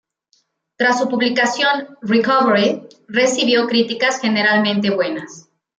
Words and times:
Tras 0.77 0.97
su 0.99 1.07
publicación, 1.09 1.95
"Recovery" 2.01 2.89
recibió 3.07 3.67
críticas 3.67 4.19
generalmente 4.19 4.89
buenas. 4.89 5.47